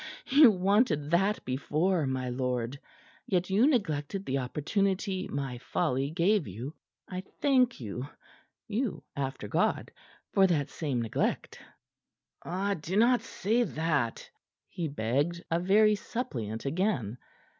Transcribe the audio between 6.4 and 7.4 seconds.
you. I